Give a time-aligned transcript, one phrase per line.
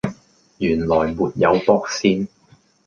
[0.57, 2.27] 原來沒有駁線